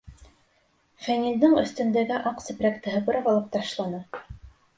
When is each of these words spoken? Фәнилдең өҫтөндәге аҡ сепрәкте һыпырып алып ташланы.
Фәнилдең 1.07 1.53
өҫтөндәге 1.63 2.17
аҡ 2.31 2.41
сепрәкте 2.47 2.95
һыпырып 2.97 3.31
алып 3.35 3.53
ташланы. 3.59 4.03